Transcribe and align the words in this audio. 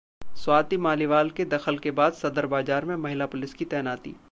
स्वाति 0.35 0.77
मालीवाल 0.77 1.29
के 1.29 1.45
दखल 1.45 1.77
के 1.77 1.91
बाद 1.91 2.13
सदर 2.13 2.45
बाजार 2.47 2.85
में 2.85 2.95
महिला 2.95 3.25
पुलिस 3.25 3.53
की 3.53 3.65
तैनाती 3.65 4.15